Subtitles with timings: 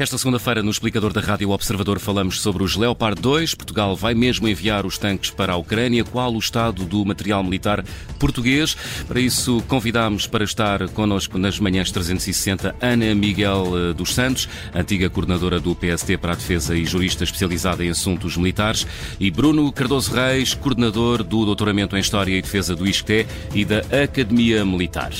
[0.00, 3.54] Esta segunda-feira, no explicador da Rádio Observador, falamos sobre os Leopard 2.
[3.54, 6.02] Portugal vai mesmo enviar os tanques para a Ucrânia.
[6.02, 7.84] Qual o estado do material militar
[8.18, 8.74] português?
[9.06, 15.10] Para isso, convidámos para estar connosco nas manhãs 360 Ana Miguel eh, dos Santos, antiga
[15.10, 18.86] coordenadora do PST para a Defesa e jurista especializada em assuntos militares,
[19.20, 23.80] e Bruno Cardoso Reis, coordenador do Doutoramento em História e Defesa do ISCTE e da
[24.02, 25.10] Academia Militar.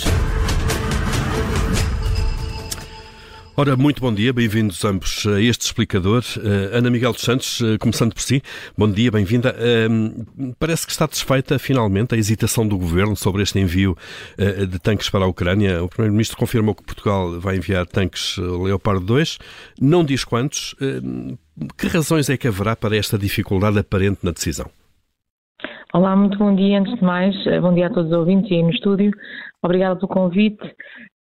[3.60, 6.24] Ora, muito bom dia, bem-vindos ambos a este explicador.
[6.38, 8.42] Uh, Ana Miguel dos Santos, uh, começando por si,
[8.74, 9.54] bom dia, bem-vinda.
[9.54, 13.94] Uh, parece que está desfeita finalmente a hesitação do governo sobre este envio
[14.38, 15.84] eh, de tanques para a Ucrânia.
[15.84, 19.36] O Primeiro-Ministro confirmou que Portugal vai enviar tanques Leopard 2,
[19.78, 20.74] não diz quantos.
[21.76, 24.70] que razões é que haverá para esta dificuldade aparente na decisão?
[25.92, 26.78] Olá, muito bom dia.
[26.78, 29.10] Antes de mais, bom dia a todos os ouvintes e aí no estúdio.
[29.60, 30.62] Obrigada pelo convite.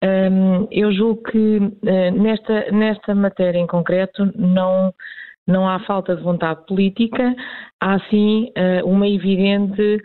[0.04, 4.92] Um, eu julgo que uh, nesta, nesta matéria em concreto não,
[5.46, 7.34] não há falta de vontade política,
[7.80, 10.02] há sim uh, uma evidente,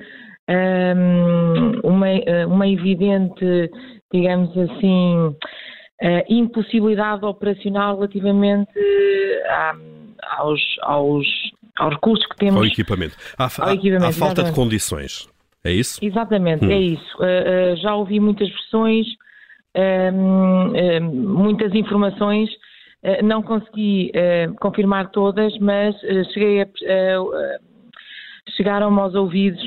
[0.50, 2.08] um, uma,
[2.48, 3.70] uma evidente,
[4.14, 5.36] digamos assim,
[6.30, 8.72] impossibilidade operacional relativamente
[10.38, 11.28] aos, aos,
[11.78, 12.58] aos recursos que temos.
[12.58, 13.16] Ao equipamento.
[13.38, 14.50] Há, há, equipamento, há falta exatamente.
[14.50, 15.34] de condições.
[15.64, 16.04] É isso?
[16.04, 16.72] Exatamente, hum.
[16.72, 17.18] é isso.
[17.18, 19.08] Uh, uh, já ouvi muitas versões,
[19.78, 22.50] uh, muitas informações,
[23.22, 24.14] não consegui
[24.62, 25.94] confirmar todas, mas
[26.34, 26.68] cheguei a,
[28.56, 29.62] chegaram-me aos ouvidos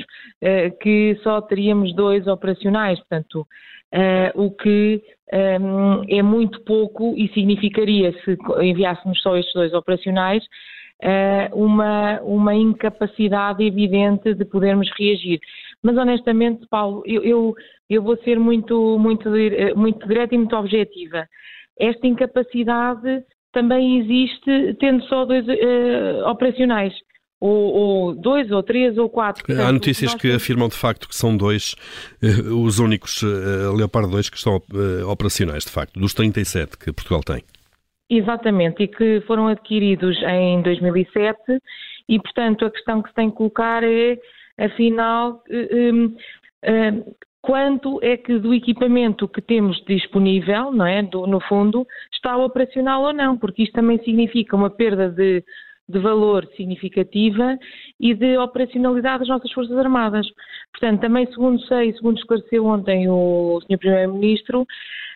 [0.81, 3.45] que só teríamos dois operacionais, portanto,
[4.33, 10.43] o que um, é muito pouco e significaria, se enviássemos só estes dois operacionais,
[11.53, 15.39] uma, uma incapacidade evidente de podermos reagir.
[15.83, 17.55] Mas honestamente, Paulo, eu, eu,
[17.89, 19.29] eu vou ser muito, muito,
[19.75, 21.27] muito direta e muito objetiva.
[21.79, 26.93] Esta incapacidade também existe tendo só dois uh, operacionais.
[27.39, 29.45] Ou, ou, dois, ou três, ou quatro.
[29.45, 30.37] Portanto, Há notícias que temos...
[30.37, 31.75] afirmam de facto que são dois
[32.23, 34.59] uh, os únicos uh, Leopard 2 que estão
[35.07, 37.43] operacionais, de facto, dos 37 que Portugal tem.
[38.09, 41.37] Exatamente, e que foram adquiridos em 2007
[42.07, 44.17] e, portanto, a questão que se tem que colocar é
[44.57, 46.15] afinal, um,
[46.65, 52.37] um, quanto é que do equipamento que temos disponível, não é, do, no fundo, está
[52.37, 55.43] operacional ou não, porque isto também significa uma perda de,
[55.87, 57.57] de valor significativa
[57.99, 60.27] e de operacionalidade das nossas Forças Armadas.
[60.71, 63.77] Portanto, também, segundo sei, segundo esclareceu ontem o Sr.
[63.77, 64.65] Primeiro-Ministro,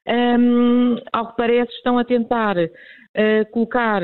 [0.08, 2.56] um, ao que parece estão a tentar
[3.52, 4.02] colocar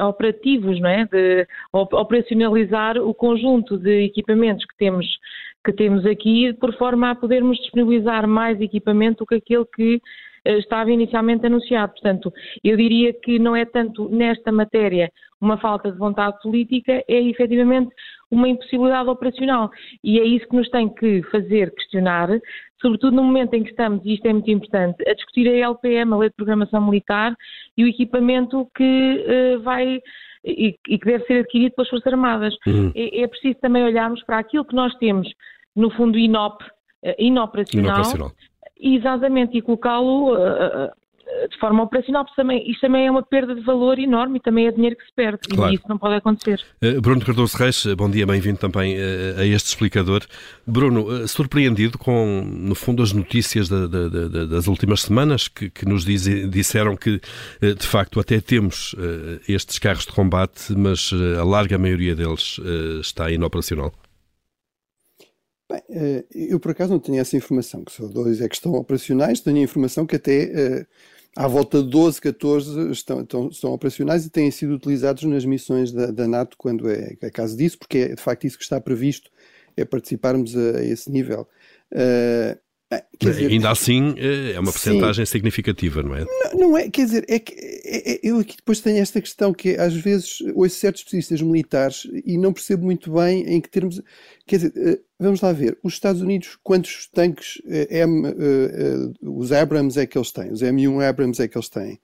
[0.00, 1.04] operativos, não é?
[1.04, 5.06] de operacionalizar o conjunto de equipamentos que temos,
[5.64, 10.02] que temos aqui, por forma a podermos disponibilizar mais equipamento do que aquele que
[10.44, 11.92] eh, estava inicialmente anunciado.
[11.92, 12.32] Portanto,
[12.64, 17.90] eu diria que não é tanto nesta matéria uma falta de vontade política, é efetivamente
[18.30, 19.70] uma impossibilidade operacional.
[20.04, 22.28] E é isso que nos tem que fazer questionar,
[22.80, 26.12] sobretudo no momento em que estamos, e isto é muito importante, a discutir a LPM,
[26.12, 27.36] a Lei de Programação Militar,
[27.76, 29.24] e o equipamento que
[29.56, 30.00] uh, vai
[30.44, 32.54] e, e, que deve ser adquirido pelas Forças Armadas.
[32.66, 32.92] Uhum.
[32.94, 35.28] É, é, preciso também olharmos para aquilo que nós temos,
[35.76, 38.32] no fundo, inop, uh, inoperacional, inoperacional.
[38.82, 40.90] Exatamente, e colocá-lo uh,
[41.50, 44.66] de forma operacional, porque também, isto também é uma perda de valor enorme e também
[44.66, 45.72] é dinheiro que se perde, claro.
[45.72, 46.60] e isso não pode acontecer.
[46.82, 48.96] Uh, Bruno Cardoso Reis, bom dia, bem-vindo também
[49.36, 50.22] a este explicador.
[50.66, 55.86] Bruno, surpreendido com, no fundo, as notícias da, da, da, das últimas semanas que, que
[55.86, 57.20] nos diz, disseram que,
[57.60, 58.94] de facto, até temos
[59.48, 62.60] estes carros de combate, mas a larga maioria deles
[63.00, 63.92] está inoperacional?
[65.70, 69.40] Bem, eu por acaso não tenho essa informação, que só dois é que estão operacionais,
[69.40, 70.86] tenho a informação que até
[71.36, 75.92] à volta de 12, 14 estão, estão, estão operacionais e têm sido utilizados nas missões
[75.92, 78.80] da, da NATO quando é, é, caso disso, porque é de facto isso que está
[78.80, 79.30] previsto,
[79.76, 81.46] é participarmos a, a esse nível.
[81.92, 82.58] Uh,
[83.20, 86.24] Dizer, ainda assim eh, é uma porcentagem significativa, não é?
[86.24, 89.52] Não, não, é, quer dizer, é que é, é, eu aqui depois tenho esta questão
[89.52, 94.02] que às vezes ouço certos especialistas militares e não percebo muito bem em que termos.
[94.44, 98.26] Quer dizer, eh, vamos lá ver, os Estados Unidos, quantos tanques eh, M,
[99.22, 100.50] os Abrams é que eles têm?
[100.50, 102.00] Os M1 Abrams é que eles têm?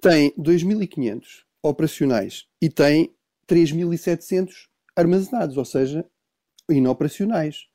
[0.00, 1.22] Tem 2.500
[1.62, 3.14] operacionais e tem
[3.46, 4.50] 3.700
[4.96, 6.04] armazenados, ou seja,
[6.68, 7.66] inoperacionais.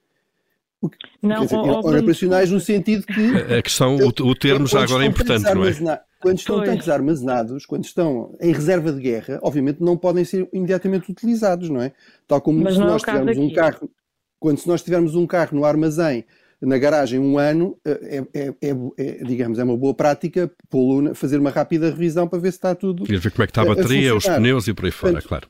[1.21, 3.53] Não, dizer, operacionais no sentido que.
[3.57, 6.01] A questão, o, o termo já agora é importante, não é?
[6.19, 6.69] Quando estão pois.
[6.69, 11.81] tanques armazenados, quando estão em reserva de guerra, obviamente não podem ser imediatamente utilizados, não
[11.81, 11.93] é?
[12.27, 13.89] Tal como Mas se nós é tivermos um carro,
[14.39, 16.25] quando se nós tivermos um carro no armazém
[16.59, 18.53] na garagem um ano, é, é,
[18.97, 20.51] é, digamos, é uma boa prática
[21.13, 23.03] fazer uma rápida revisão para ver se está tudo.
[23.07, 25.21] E ver como é que está a bateria, a os pneus e por aí fora,
[25.21, 25.47] Portanto, claro.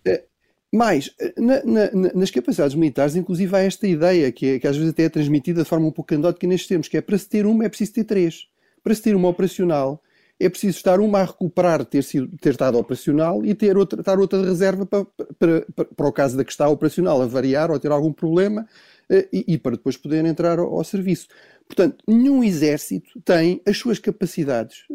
[0.74, 4.92] Mas, na, na, nas capacidades militares, inclusive, há esta ideia, que, é, que às vezes
[4.92, 7.46] até é transmitida de forma um pouco andótica nestes termos, que é para se ter
[7.46, 8.48] uma é preciso ter três.
[8.84, 10.02] Para se ter uma operacional,
[10.40, 14.20] é preciso estar uma a recuperar ter, sido, ter estado operacional e ter outra, estar
[14.20, 15.06] outra de reserva para,
[15.40, 18.68] para, para, para o caso da que está operacional a variar ou ter algum problema
[19.10, 21.28] eh, e, e para depois poder entrar ao, ao, serviço.
[21.66, 24.86] Portanto, nenhum exército tem as suas capacidades,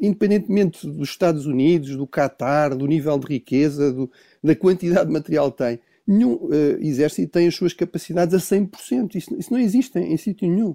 [0.00, 4.10] independentemente dos Estados Unidos, do Qatar, do nível de riqueza, do,
[4.42, 5.80] da quantidade de material que tem.
[6.06, 9.14] Nenhum uh, exército tem as suas capacidades a 100%.
[9.14, 10.74] Isso, isso não existe em, em sítio nenhum.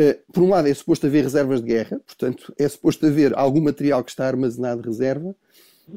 [0.00, 3.60] Uh, por um lado, é suposto haver reservas de guerra, portanto, é suposto haver algum
[3.60, 5.34] material que está armazenado de reserva,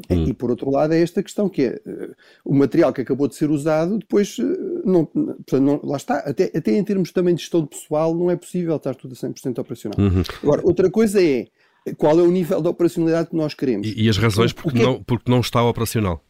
[0.10, 0.26] Hum.
[0.28, 3.36] E por outro lado é esta questão que é uh, o material que acabou de
[3.36, 7.42] ser usado, depois uh, não, portanto, não, lá está, até, até em termos também de
[7.42, 10.00] gestão de pessoal não é possível estar tudo a 100% operacional.
[10.00, 10.24] Uhum.
[10.42, 11.48] Agora, outra coisa é
[11.98, 13.88] qual é o nível de operacionalidade que nós queremos.
[13.88, 16.24] E, e as razões porque, é não, porque não está operacional.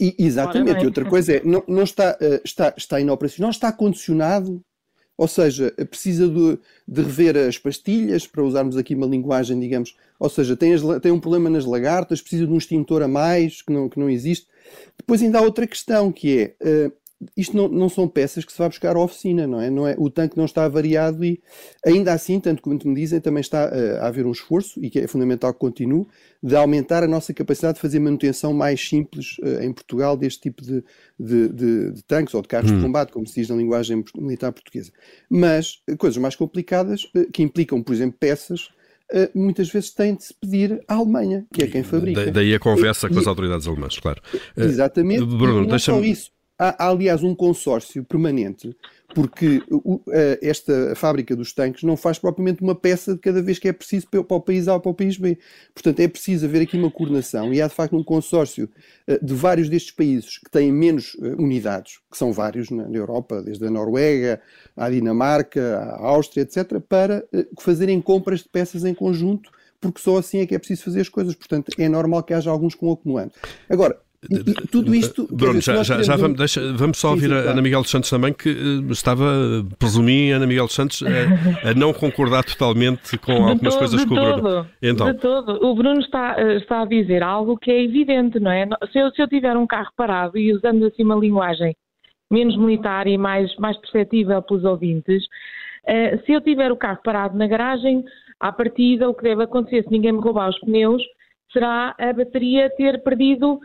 [0.00, 4.60] E, exatamente, e outra coisa é, não, não está, está, está inoperacional, está condicionado
[5.16, 10.28] ou seja, precisa de, de, rever as pastilhas, para usarmos aqui uma linguagem, digamos, ou
[10.28, 13.72] seja, tem, as, tem, um problema nas lagartas, precisa de um extintor a mais, que
[13.72, 14.46] não, que não existe.
[14.98, 16.92] Depois ainda há outra questão, que é, uh,
[17.36, 19.70] isto não, não, são peças que se vai buscar à oficina, não é?
[19.70, 19.94] não é?
[19.98, 21.40] O tanque não está variado e,
[21.84, 25.00] ainda assim, tanto como me dizem, também está uh, a haver um esforço, e que
[25.00, 26.06] é fundamental que continue,
[26.42, 30.62] de aumentar a nossa capacidade de fazer manutenção mais simples uh, em Portugal deste tipo
[30.62, 30.84] de,
[31.18, 32.76] de, de, de tanques ou de carros hum.
[32.76, 34.92] de combate, como se diz na linguagem militar portuguesa.
[35.28, 38.68] Mas uh, coisas mais complicadas, que implicam, por exemplo, peças
[39.34, 42.32] muitas vezes têm de se pedir à Alemanha, que é quem fabrica.
[42.32, 44.20] daí a conversa e, com as autoridades alemãs, claro.
[44.56, 45.24] Exatamente.
[45.24, 46.16] Bruno, deixa-me
[46.58, 48.76] Há, aliás, um consórcio permanente,
[49.14, 49.62] porque
[50.40, 54.06] esta fábrica dos tanques não faz propriamente uma peça de cada vez que é preciso
[54.08, 55.38] para o país A ou para o país B.
[55.72, 58.68] Portanto, é preciso haver aqui uma coordenação e há, de facto, um consórcio
[59.06, 63.42] eh, de vários destes países que têm menos eh, unidades, que são vários na Europa,
[63.42, 64.40] desde a Noruega
[64.76, 69.50] à Dinamarca, à Áustria, etc., para eh, fazerem compras de peças em conjunto
[69.80, 71.34] porque só assim é que é preciso fazer as coisas.
[71.34, 73.34] Portanto, é normal que haja alguns com acumulante.
[73.68, 74.00] Agora,
[74.70, 75.28] tudo isto.
[75.30, 77.90] Bruno, já, já, já vamos, deixa, vamos só ouvir sim, sim, a Ana Miguel dos
[77.90, 79.24] Santos também, que uh, estava,
[79.78, 84.12] presumi, Ana Miguel dos Santos, a, a não concordar totalmente com algumas todo, coisas que
[84.12, 84.42] o Bruno.
[84.42, 85.12] Todo, então.
[85.12, 85.64] De todo.
[85.64, 88.66] O Bruno está, eh, está a dizer algo que é evidente, não é?
[88.92, 91.74] Se eu, se eu tiver um carro parado e usando assim uma linguagem
[92.30, 95.24] menos militar e mais, mais perceptível pelos ouvintes,
[96.24, 98.02] se eu tiver o carro parado na garagem,
[98.40, 101.02] à partida, o que deve acontecer se ninguém me roubar os pneus
[101.54, 103.58] será a bateria ter perdido,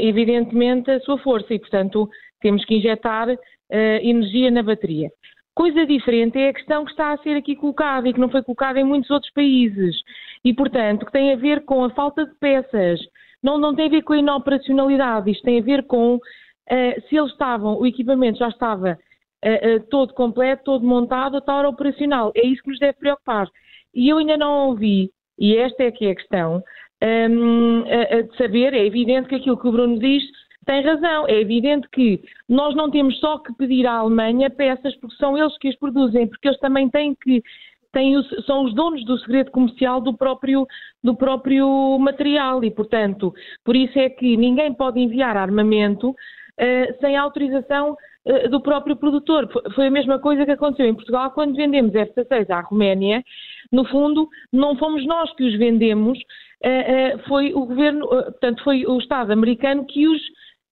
[0.00, 2.08] evidentemente, a sua força e, portanto,
[2.40, 3.36] temos que injetar uh,
[3.70, 5.10] energia na bateria.
[5.54, 8.42] Coisa diferente é a questão que está a ser aqui colocada e que não foi
[8.42, 9.96] colocada em muitos outros países
[10.44, 13.00] e, portanto, que tem a ver com a falta de peças.
[13.42, 16.20] Não, não tem a ver com a inoperacionalidade, isto tem a ver com uh,
[17.08, 18.98] se eles estavam, o equipamento já estava
[19.88, 22.30] todo completo, todo montado, está operacional.
[22.34, 23.48] É isso que nos deve preocupar.
[23.94, 26.62] E eu ainda não ouvi, e esta é que é a questão,
[27.02, 30.22] um, a, a de saber, é evidente que aquilo que o Bruno diz
[30.66, 31.26] tem razão.
[31.26, 35.56] É evidente que nós não temos só que pedir à Alemanha peças porque são eles
[35.58, 37.42] que as produzem, porque eles também têm que
[37.92, 40.66] têm o, são os donos do segredo comercial do próprio,
[41.02, 47.16] do próprio material e, portanto, por isso é que ninguém pode enviar armamento uh, sem
[47.16, 49.48] autorização uh, do próprio produtor.
[49.74, 53.24] Foi a mesma coisa que aconteceu em Portugal quando vendemos F-16 à Roménia.
[53.72, 56.18] No fundo, não fomos nós que os vendemos,
[57.28, 60.20] foi o governo, portanto, foi o Estado americano que os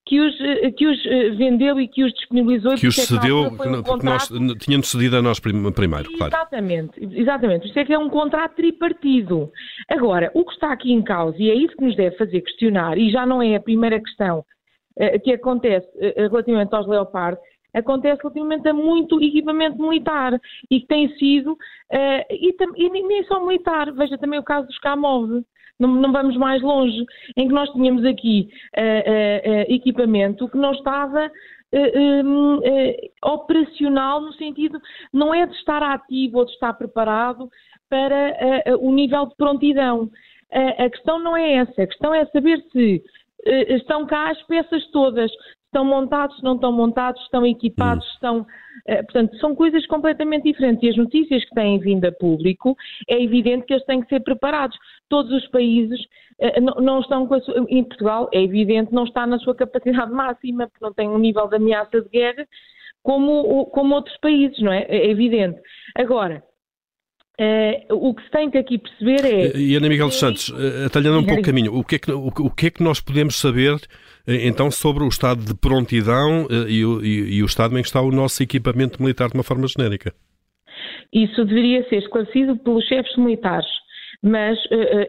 [0.09, 0.35] que os,
[0.75, 1.03] que os
[1.37, 2.73] vendeu e que os disponibilizou.
[2.75, 4.27] Que os é cedeu, um porque nós
[4.59, 6.33] tínhamos cedido a nós primeiro, claro.
[6.33, 7.67] Exatamente, exatamente.
[7.67, 9.51] Isto é que é um contrato tripartido.
[9.87, 12.97] Agora, o que está aqui em causa, e é isso que nos deve fazer questionar,
[12.97, 17.37] e já não é a primeira questão uh, que acontece uh, relativamente aos Leopard,
[17.73, 20.39] acontece relativamente a muito equipamento militar
[20.71, 24.79] e que tem sido, uh, e, e, nem só militar, veja também o caso dos
[24.79, 25.43] Kamov,
[25.79, 27.05] não, não, vamos mais longe,
[27.37, 31.31] em que nós tínhamos aqui uh, uh, equipamento que não estava
[31.71, 32.59] um,
[33.23, 34.79] operacional no sentido,
[35.13, 37.47] não é de estar ativo ou de estar preparado
[37.87, 38.33] para
[38.81, 40.09] o nível de prontidão.
[40.51, 43.03] a questão não é essa, a questão é saber se
[43.45, 45.31] estão cá as peças todas,
[45.69, 48.11] estão montados, não estão montados, estão equipados, hum.
[48.13, 48.47] estão.
[48.85, 50.81] Portanto, são coisas completamente diferentes.
[50.83, 52.75] E as notícias que têm vindo a público,
[53.07, 54.77] é evidente que eles têm que ser preparados.
[55.09, 55.99] Todos os países
[56.39, 60.11] uh, não, estão com a sua, Em Portugal, é evidente, não está na sua capacidade
[60.13, 62.47] máxima, porque não tem um nível de ameaça de guerra.
[63.03, 64.85] como, como outros países, não é?
[64.87, 65.59] É evidente.
[65.95, 66.43] Agora,
[67.39, 69.57] Uh, o que se tem que aqui perceber é.
[69.57, 72.11] E Ana Miguel dos Santos, uh, atalhando um pouco o caminho, o que, é que,
[72.11, 73.79] o, o, que é que nós podemos saber
[74.27, 78.01] então sobre o estado de prontidão e o, e, e, o estado em que está
[78.01, 80.13] o nosso equipamento militar de uma forma genérica?
[81.13, 83.69] Isso deveria ser esclarecido pelos chefes militares.
[84.21, 84.59] Mas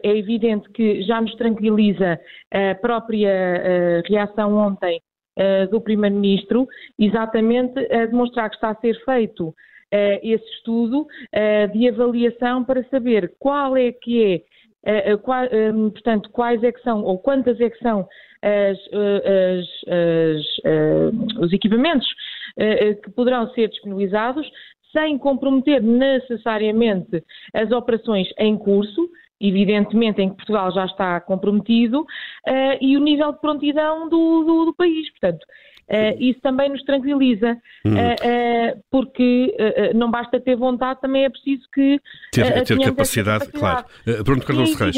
[0.03, 5.01] é evidente que já nos tranquiliza a própria reação ontem
[5.69, 9.53] do Primeiro-Ministro, exatamente a demonstrar que está a ser feito
[9.91, 11.05] esse estudo
[11.73, 14.43] de avaliação para saber qual é que
[14.83, 18.07] é, portanto, quais é que são ou quantas é que são
[18.41, 19.67] as, as,
[20.65, 22.07] as, os equipamentos
[23.03, 24.49] que poderão ser disponibilizados
[24.91, 32.77] sem comprometer necessariamente as operações em curso, evidentemente em que Portugal já está comprometido, uh,
[32.79, 35.09] e o nível de prontidão do, do, do país.
[35.11, 35.45] Portanto,
[35.91, 37.51] Uh, isso também nos tranquiliza,
[37.85, 39.53] uh, uh, porque
[39.93, 41.99] não basta ter vontade, também é preciso que
[42.31, 44.23] ter, ter capacidade, capacidade, claro.
[44.23, 44.95] Bruno Cardoso Reis.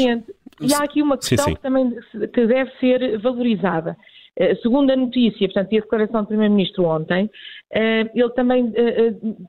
[0.60, 1.56] E há aqui uma questão sim, sim.
[1.56, 1.96] que também
[2.32, 3.96] que deve ser valorizada.
[4.62, 7.30] Segundo a notícia, portanto, e a declaração do Primeiro-Ministro ontem,
[7.72, 8.72] ele também,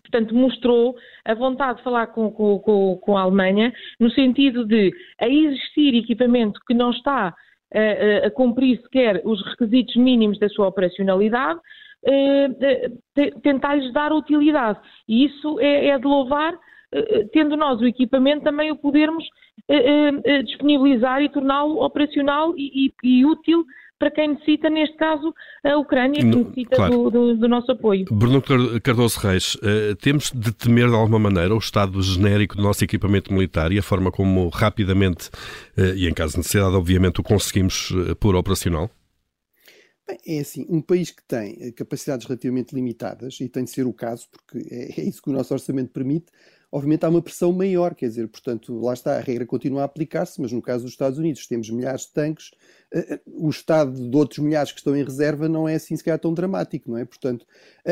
[0.04, 5.28] portanto, mostrou a vontade de falar com, com, com a Alemanha, no sentido de, a
[5.28, 7.34] existir equipamento que não está
[7.74, 11.60] a, a cumprir sequer os requisitos mínimos da sua operacionalidade,
[12.08, 12.92] eh,
[13.42, 14.80] tentar-lhes dar utilidade.
[15.08, 16.54] E isso é, é de louvar,
[16.92, 19.26] eh, tendo nós o equipamento, também o podermos
[19.68, 23.66] eh, disponibilizar e torná-lo operacional e, e, e útil
[23.98, 25.34] para quem necessita, neste caso,
[25.64, 27.10] a Ucrânia, que necessita claro.
[27.10, 28.06] do, do, do, nosso apoio.
[28.12, 28.42] Bruno
[28.82, 33.34] Cardoso Reis, uh, temos de temer de alguma maneira o estado genérico do nosso equipamento
[33.34, 35.30] militar e a forma como rapidamente,
[35.78, 38.90] uh, e em caso de necessidade, obviamente, o conseguimos uh, pôr operacional?
[40.08, 43.94] Bem, é assim, um país que tem capacidades relativamente limitadas, e tem de ser o
[43.94, 46.28] caso, porque é, é isso que o nosso orçamento permite,
[46.76, 50.42] obviamente há uma pressão maior, quer dizer, portanto, lá está, a regra continua a aplicar-se,
[50.42, 52.85] mas no caso dos Estados Unidos temos milhares de tanques, eh, eh,
[53.26, 56.90] o estado de outros milhares que estão em reserva não é assim sequer tão dramático,
[56.90, 57.06] não é?
[57.06, 57.46] Portanto,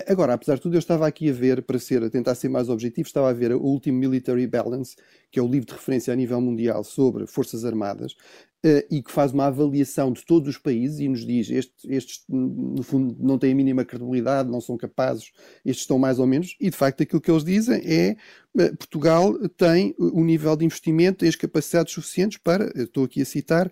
[0.07, 2.69] agora, apesar de tudo, eu estava aqui a ver, para ser, a tentar ser mais
[2.69, 4.95] objetivo, estava a ver o último Military Balance,
[5.31, 8.15] que é o livro de referência a nível mundial sobre Forças Armadas,
[8.89, 12.81] e que faz uma avaliação de todos os países e nos diz estes, estes, no
[12.81, 15.33] fundo, não têm a mínima credibilidade, não são capazes,
[15.65, 18.15] estes estão mais ou menos, e de facto aquilo que eles dizem é
[18.77, 23.69] Portugal tem o nível de investimento e as capacidades suficientes para, estou aqui a citar,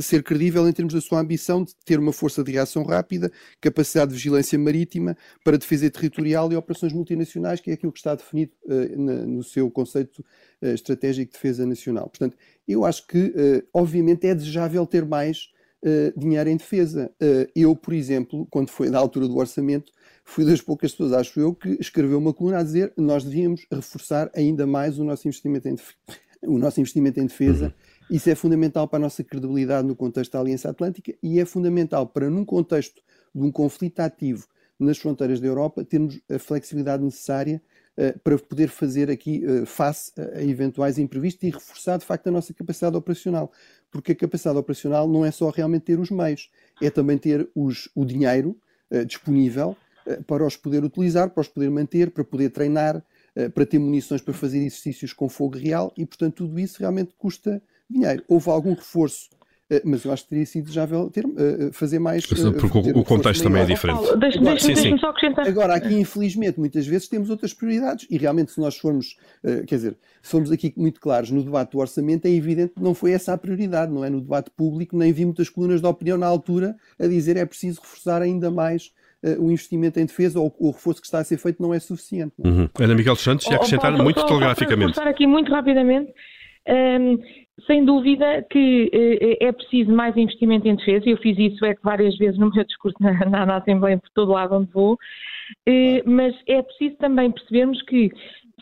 [0.00, 3.30] ser credível em termos da sua ambição de ter uma força de reação rápida,
[3.60, 8.14] capacidade de vigilância marítima para defesa territorial e operações multinacionais, que é aquilo que está
[8.14, 8.52] definido
[8.96, 10.24] na, no seu conceito
[10.62, 12.08] estratégico de defesa nacional.
[12.08, 15.48] Portanto, eu acho que, uh, obviamente, é desejável ter mais
[15.84, 17.10] uh, dinheiro em defesa.
[17.20, 19.92] Uh, eu, por exemplo, quando foi na altura do orçamento,
[20.24, 24.30] fui das poucas pessoas, acho eu, que escreveu uma coluna a dizer nós devíamos reforçar
[24.34, 25.76] ainda mais o nosso investimento em,
[26.42, 27.66] o nosso investimento em defesa.
[27.66, 27.93] Uhum.
[28.10, 32.06] Isso é fundamental para a nossa credibilidade no contexto da Aliança Atlântica e é fundamental
[32.06, 33.02] para, num contexto
[33.34, 34.46] de um conflito ativo
[34.78, 37.62] nas fronteiras da Europa, termos a flexibilidade necessária
[37.96, 42.30] uh, para poder fazer aqui uh, face a, eventuais imprevistos e reforçar de facto a
[42.30, 43.52] nossa capacidade operacional.
[43.90, 46.50] Porque a capacidade operacional não é só realmente ter os meios,
[46.82, 48.58] é também ter os, o dinheiro
[48.90, 49.76] uh, disponível
[50.26, 53.02] para os poder utilizar, para os poder manter, para poder treinar,
[53.54, 57.62] para ter munições para fazer exercícios com fogo real e, portanto, tudo isso realmente custa
[57.90, 58.22] dinheiro.
[58.28, 59.28] Houve algum reforço
[59.70, 62.26] eh, mas eu acho que teria sido desejável ter, uh, fazer mais.
[62.26, 62.42] Porque
[62.94, 64.16] o contexto também é diferente.
[64.18, 65.46] Deixa-me deixa só acrescentar.
[65.46, 69.96] Agora, aqui, infelizmente, muitas vezes temos outras prioridades e realmente, se nós formos, quer dizer,
[70.20, 73.32] se formos aqui muito claros no debate do orçamento, é evidente que não foi essa
[73.32, 74.10] a prioridade, não é?
[74.10, 77.80] No debate público, nem vi muitas colunas de opinião na altura a dizer é preciso
[77.80, 78.92] reforçar ainda mais
[79.38, 82.34] o investimento em defesa ou o reforço que está a ser feito não é suficiente.
[82.38, 82.54] Não é?
[82.54, 82.68] Uhum.
[82.78, 84.94] Ana Miguel Santos, ia acrescentar oh, muito telegraficamente.
[84.94, 86.12] Vou aqui muito rapidamente.
[86.68, 87.18] Um,
[87.66, 91.82] sem dúvida que uh, é preciso mais investimento em defesa, eu fiz isso é que
[91.82, 94.98] várias vezes no meu discurso na, na, na Assembleia, por todo lado onde vou, uh,
[96.04, 98.10] mas é preciso também percebermos que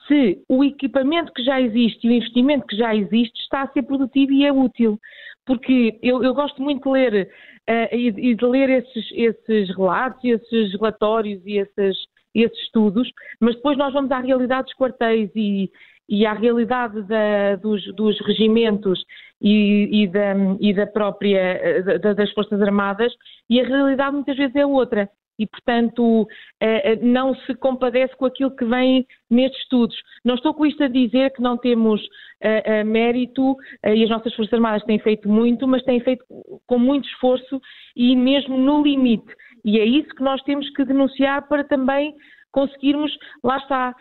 [0.07, 3.83] se o equipamento que já existe e o investimento que já existe está a ser
[3.83, 4.99] produtivo e é útil.
[5.45, 7.29] Porque eu, eu gosto muito de ler
[7.69, 11.97] uh, e, e, de ler esses, esses relatos, esses relatórios e esses,
[12.35, 15.71] esses estudos, mas depois nós vamos à realidade dos quartéis e,
[16.09, 19.05] e à realidade da, dos, dos, regimentos
[19.41, 23.13] e, e, da, e da, própria da, das Forças Armadas,
[23.49, 25.09] e a realidade muitas vezes é outra.
[25.39, 26.29] e, portanto,
[26.61, 29.97] eh, não se compadece com aquilo que vem nestes estudos.
[30.25, 32.01] Não estou com isto a dizer que não temos
[32.85, 36.25] mérito e as nossas Forças Armadas têm feito muito, mas têm feito
[36.67, 37.61] com muito esforço
[37.97, 39.33] e mesmo no limite.
[39.65, 42.15] E é isso que nós temos que denunciar para também
[42.53, 43.11] conseguirmos,
[43.43, 43.95] lá está,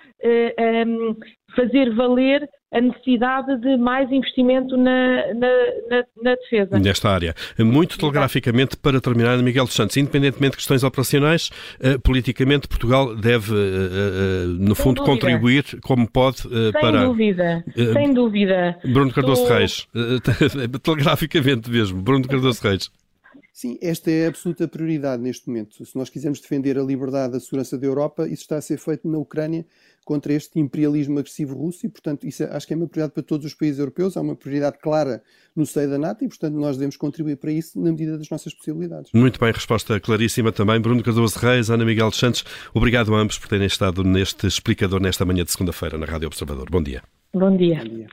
[1.55, 5.47] fazer valer a necessidade de mais investimento na, na,
[5.89, 6.79] na, na defesa.
[6.79, 7.35] Nesta área.
[7.59, 13.51] Muito telegraficamente, para terminar, Miguel dos Santos, independentemente de questões operacionais, uh, politicamente Portugal deve,
[13.53, 15.13] uh, no sem fundo, dúvida.
[15.13, 16.99] contribuir como pode sem para...
[16.99, 18.79] Sem dúvida, sem dúvida.
[18.85, 19.57] Bruno Cardoso Estou...
[19.57, 19.87] Reis,
[20.81, 22.89] telegraficamente mesmo, Bruno Cardoso Reis.
[23.53, 25.85] Sim, esta é a absoluta prioridade neste momento.
[25.85, 28.77] Se nós quisermos defender a liberdade e a segurança da Europa, isso está a ser
[28.77, 29.65] feito na Ucrânia
[30.05, 33.45] contra este imperialismo agressivo russo e, portanto, isso acho que é uma prioridade para todos
[33.45, 35.21] os países europeus, há uma prioridade clara
[35.55, 38.53] no seio da NATO e, portanto, nós devemos contribuir para isso na medida das nossas
[38.53, 39.11] possibilidades.
[39.13, 40.79] Muito bem, resposta claríssima também.
[40.79, 42.43] Bruno Cardoso Reis, Ana Miguel dos Santos,
[42.73, 46.69] obrigado a ambos por terem estado neste explicador nesta manhã de segunda-feira na Rádio Observador.
[46.71, 47.03] Bom dia.
[47.33, 47.83] Bom dia.
[47.83, 48.07] Bom dia.